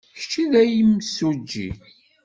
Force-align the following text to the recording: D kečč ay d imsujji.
D 0.09 0.11
kečč 0.19 0.33
ay 0.61 0.71
d 0.79 0.79
imsujji. 0.81 1.69